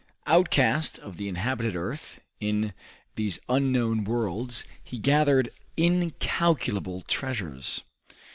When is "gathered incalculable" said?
4.97-7.03